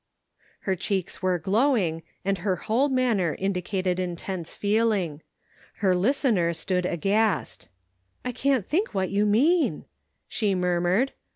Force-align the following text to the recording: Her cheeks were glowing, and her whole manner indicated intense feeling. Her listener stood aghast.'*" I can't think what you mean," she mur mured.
Her 0.61 0.75
cheeks 0.75 1.21
were 1.21 1.37
glowing, 1.37 2.01
and 2.25 2.39
her 2.39 2.55
whole 2.55 2.89
manner 2.89 3.35
indicated 3.37 3.99
intense 3.99 4.55
feeling. 4.55 5.21
Her 5.73 5.93
listener 5.95 6.53
stood 6.53 6.87
aghast.'*" 6.87 7.69
I 8.25 8.31
can't 8.31 8.65
think 8.65 8.95
what 8.95 9.11
you 9.11 9.27
mean," 9.27 9.85
she 10.27 10.55
mur 10.55 10.81
mured. 10.81 11.13